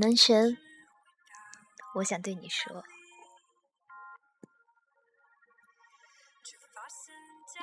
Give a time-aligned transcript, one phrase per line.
[0.00, 0.56] 男神，
[1.96, 2.84] 我想对你说，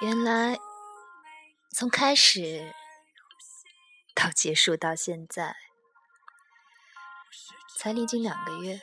[0.01, 0.59] 原来
[1.71, 2.75] 从开始
[4.13, 5.55] 到结束到现在，
[7.77, 8.81] 才历经两个月，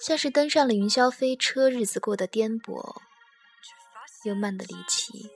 [0.00, 3.02] 像是登上了云霄飞车，日子过得颠簸
[4.22, 5.28] 又慢的离奇。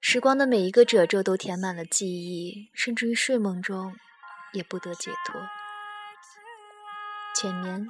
[0.00, 3.96] 时光的每一个褶皱都填满了记忆，甚至于睡梦中
[4.52, 5.40] 也不得解脱。
[7.34, 7.86] 前年，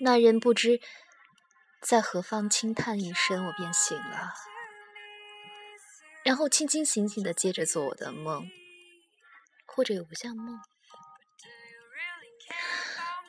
[0.00, 0.80] 那人不知
[1.80, 4.32] 在何方轻叹一声，我便醒了，
[6.24, 8.50] 然后清清醒醒的接着做我的梦，
[9.66, 10.60] 或者也不像梦。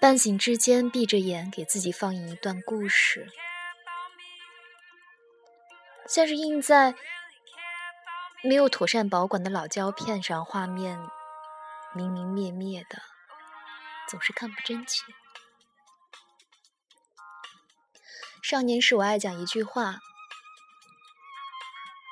[0.02, 3.30] 半醒之间，闭着眼给自己放映一段故事。
[6.08, 6.94] 像是印在
[8.44, 11.00] 没有妥善保管的老胶片上，画面
[11.94, 13.02] 明明灭灭的，
[14.10, 15.04] 总是看不真切。
[18.44, 20.00] 少年时，我爱讲一句话：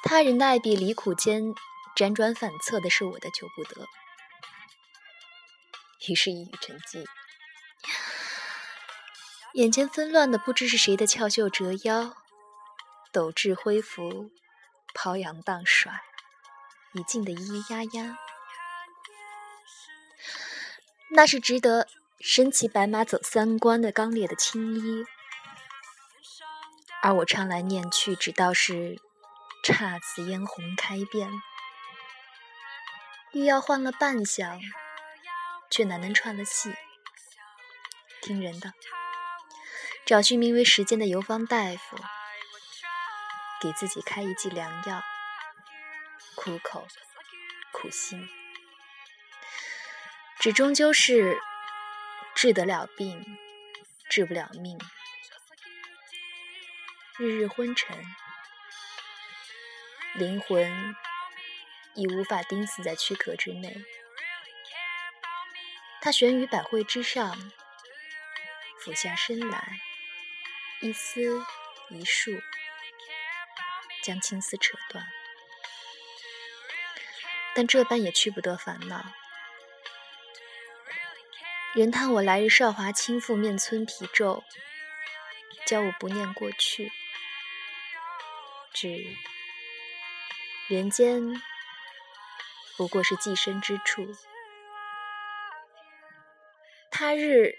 [0.04, 1.54] 他人的爱别离苦间，
[1.96, 3.86] 辗转反侧的是我的求不得。
[6.08, 7.04] 于是，一语成疾，
[9.54, 12.16] 眼前纷乱的不知是谁的翘袖折腰。
[13.12, 14.30] 斗志恢复，
[14.94, 16.04] 抛扬荡甩，
[16.94, 18.18] 已尽的咿咿呀呀，
[21.12, 21.88] 那是值得
[22.20, 25.06] 身骑白马走三关的刚烈的青衣。
[27.02, 29.00] 而我唱来念去，只道是
[29.64, 31.32] 姹紫嫣红开遍，
[33.32, 34.60] 欲要换了扮相，
[35.72, 36.76] 却难能串了戏。
[38.22, 38.74] 听人的，
[40.06, 41.98] 找寻名为时间的游方大夫。
[43.62, 45.04] 给自己开一剂良药，
[46.36, 46.88] 苦口
[47.74, 48.30] 苦心，
[50.40, 51.38] 只终究是
[52.36, 53.38] 治得了病，
[54.10, 54.80] 治不了命。
[57.18, 58.02] 日日昏沉，
[60.16, 60.96] 灵魂
[61.96, 63.84] 已无法钉死在躯壳之内。
[66.02, 67.52] 他悬于百会之上，
[68.80, 69.82] 俯下身来，
[70.80, 71.44] 一丝
[71.90, 72.32] 一束。
[74.10, 75.06] 将青丝扯断，
[77.54, 79.06] 但这般也去不得烦恼。
[81.76, 84.44] 人叹我来日少华倾覆面村皮皱，
[85.68, 86.92] 教我不念过去，
[88.74, 89.16] 只
[90.68, 91.40] 人间
[92.76, 94.08] 不过是寄身之处。
[96.90, 97.54] 他日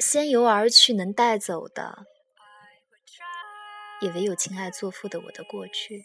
[0.00, 2.06] 仙游而去，能带走的。
[4.02, 6.04] 也唯有情爱作父的我的过去。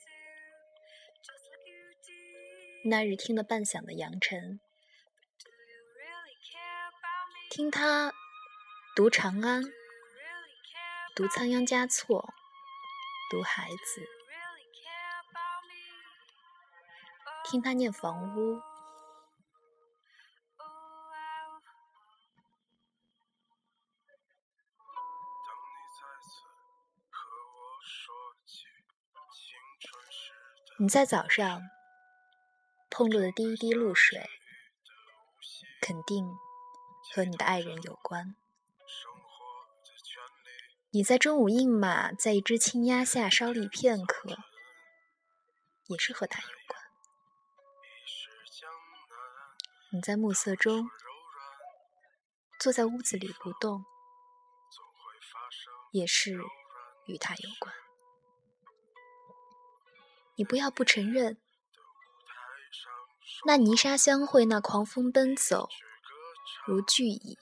[2.85, 4.59] 那日听了半晌的扬尘，
[7.49, 8.13] 听他
[8.95, 9.63] 读长安，
[11.15, 12.31] 读仓央嘉措，
[13.31, 14.07] 读孩子，
[17.43, 18.61] 听他念房屋。
[30.79, 31.63] 你在早上
[32.91, 34.29] 碰落的第一滴露水，
[35.81, 36.23] 肯定
[37.15, 38.35] 和你的爱人有关。
[40.91, 44.37] 你在中午饮马，在一只青鸦下稍立片刻，
[45.87, 46.79] 也是和他有关。
[49.93, 50.91] 你在暮色中
[52.59, 53.83] 坐在屋子里不动，
[55.91, 56.39] 也是
[57.07, 57.73] 与他有关。
[60.37, 61.41] 你不要不承认，
[63.47, 65.67] 那泥沙相会，那狂风奔走
[66.67, 67.39] 如巨蚁，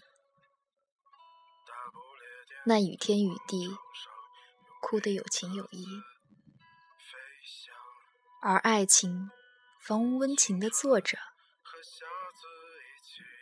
[2.65, 3.77] 那雨天雨地
[4.81, 5.85] 哭得有情有义，
[8.41, 9.29] 而爱情
[9.81, 11.17] 房屋温情的坐着，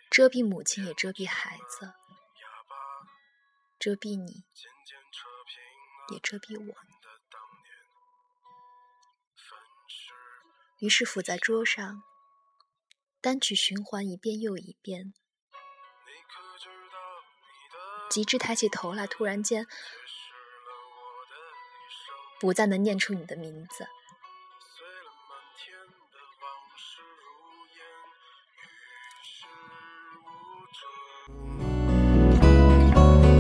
[0.10, 1.94] 遮蔽母亲也遮蔽孩子，
[3.78, 4.46] 遮蔽你
[6.12, 6.76] 也遮蔽我。
[10.84, 12.04] 于是伏在桌上，
[13.22, 15.14] 单曲循环一遍又一遍，
[18.10, 19.66] 极致抬起头来，突然间
[22.38, 23.88] 不再能念出你的名字。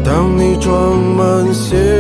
[0.06, 1.93] 当你装满行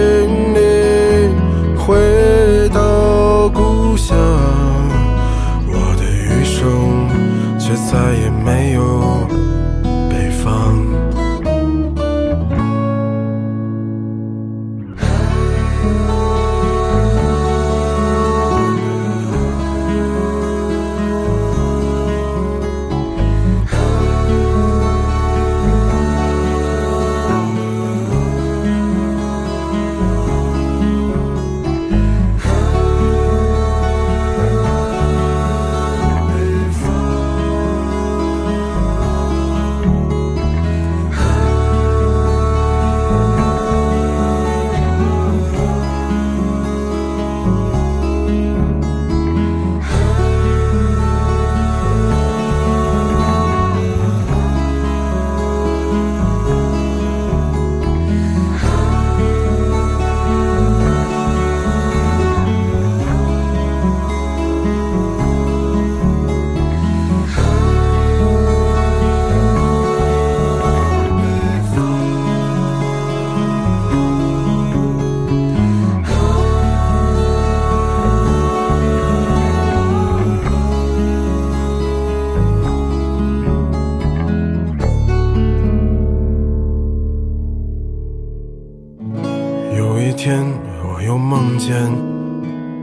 [90.13, 90.45] 天
[90.83, 91.73] 我又梦见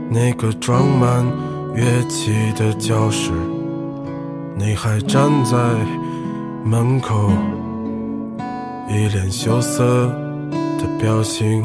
[0.09, 1.25] 那个装满
[1.73, 3.31] 乐器的教室
[4.55, 5.57] 你还站在
[6.63, 7.31] 门口
[8.89, 10.07] 一脸羞涩
[10.77, 11.63] 的表情。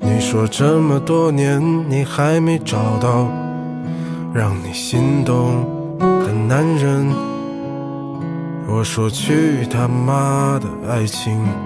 [0.00, 1.60] 你说这么多年
[1.90, 3.28] 你还没找到
[4.32, 5.66] 让你心动
[6.00, 7.06] 的男人
[8.68, 11.65] 我说去他妈的爱情。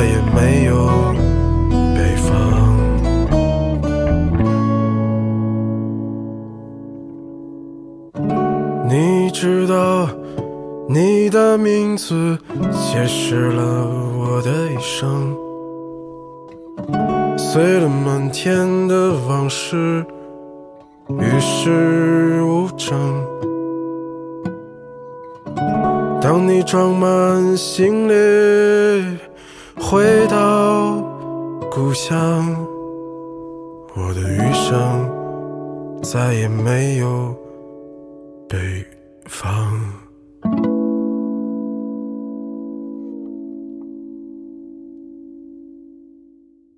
[0.00, 0.74] 再也没有
[1.94, 2.26] 北方。
[8.88, 10.08] 你知道，
[10.88, 12.38] 你的名字
[12.72, 13.86] 解释了
[14.18, 15.36] 我的一生，
[17.36, 20.02] 碎了满天的往事，
[21.10, 22.96] 与世无争。
[26.22, 29.18] 当你装满行李
[29.80, 31.00] 回到
[31.70, 32.54] 故乡，
[33.96, 37.34] 我的余生再也没有。
[38.48, 38.84] 北
[39.26, 40.09] 方。